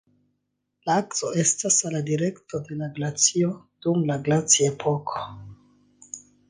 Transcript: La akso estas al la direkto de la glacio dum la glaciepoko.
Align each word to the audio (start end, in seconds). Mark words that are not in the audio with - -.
La 0.89 0.95
akso 1.01 1.29
estas 1.43 1.77
al 1.89 1.95
la 1.97 2.01
direkto 2.09 2.63
de 2.71 2.79
la 2.81 2.89
glacio 2.99 3.53
dum 3.87 4.03
la 4.13 4.21
glaciepoko. 4.29 5.29